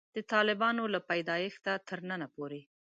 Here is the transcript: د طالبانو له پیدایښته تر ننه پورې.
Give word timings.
د 0.15 0.17
طالبانو 0.33 0.83
له 0.93 0.99
پیدایښته 1.09 1.73
تر 1.87 1.99
ننه 2.09 2.27
پورې. 2.35 2.61